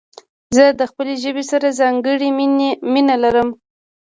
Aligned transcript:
زه 0.55 0.65
د 0.79 0.81
خپلي 0.89 1.13
ژبي 1.23 1.43
سره 1.51 1.67
ځانګړي 1.81 2.29
مينه 2.93 3.15
لرم. 3.23 3.49